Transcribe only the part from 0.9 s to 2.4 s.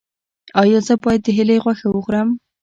باید د هیلۍ غوښه وخورم؟